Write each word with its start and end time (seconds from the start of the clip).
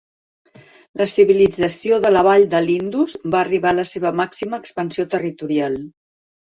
La 1.01 1.05
Civilització 1.15 2.01
de 2.07 2.13
la 2.15 2.25
vall 2.29 2.47
de 2.55 2.63
l'Indus 2.69 3.17
va 3.37 3.43
arribar 3.45 3.73
a 3.77 3.81
la 3.83 3.89
seva 3.95 4.17
màxima 4.23 4.63
expansió 4.65 5.11
territorial. 5.17 5.83